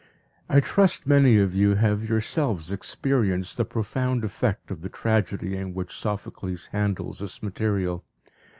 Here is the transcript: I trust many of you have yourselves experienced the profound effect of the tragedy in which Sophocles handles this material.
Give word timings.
I 0.49 0.61
trust 0.61 1.05
many 1.05 1.37
of 1.37 1.53
you 1.53 1.75
have 1.75 2.03
yourselves 2.09 2.71
experienced 2.71 3.57
the 3.57 3.65
profound 3.65 4.23
effect 4.23 4.71
of 4.71 4.81
the 4.81 4.89
tragedy 4.89 5.55
in 5.55 5.75
which 5.75 5.95
Sophocles 5.95 6.65
handles 6.73 7.19
this 7.19 7.43
material. 7.43 8.01